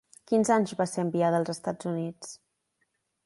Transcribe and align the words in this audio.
Quins 0.29 0.49
anys 0.55 0.71
va 0.79 0.87
ser 0.91 1.03
enviada 1.03 1.37
als 1.41 1.53
Estats 1.55 1.91
Units? 1.91 2.33